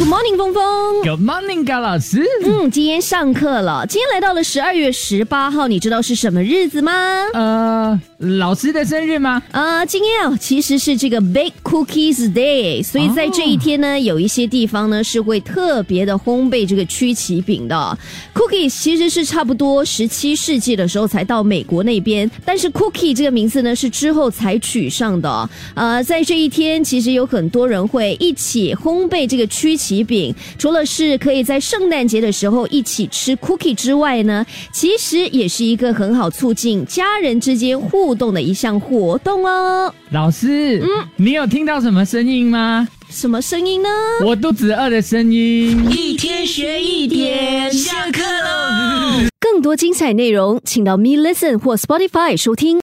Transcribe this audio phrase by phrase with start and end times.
[0.00, 1.02] Good morning，峰峰。
[1.02, 2.24] Good morning，高老师。
[2.42, 3.84] 嗯，今天上课了。
[3.86, 6.92] 今天来到了十二月十八号，你知道是什么日子吗？
[7.34, 9.42] 呃，老师的生日吗？
[9.50, 17.98] 呃，今天啊，其实是这个 Bake Cookies Day，所以在这一天呢，有一些地方呢是会特别的烘焙这个曲奇饼的。
[18.34, 25.50] Cookies 其实是差不多十七世纪的时候才到美国那边，但是 Cookie 这个名字呢是之后才取上的。
[25.74, 39.92] 呃，在这一天，其实有很多人会一起烘焙这个曲奇饼，除了是可以在圣诞节的时候一起吃 Cookie 之外呢，其实也是一个很好促进家人之间互动的一项活动哦。
[40.10, 42.86] 老师，嗯，你有听到什么声音吗？
[43.10, 43.88] 什么声音呢？
[44.24, 45.84] 我肚子饿的声音。
[45.90, 49.26] 一天学一点，下课喽！
[49.40, 52.78] 更多精彩内容，请到 Me Listen 或 Spotify 收听。